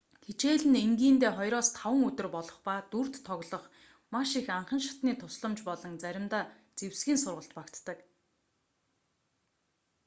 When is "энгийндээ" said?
0.85-1.31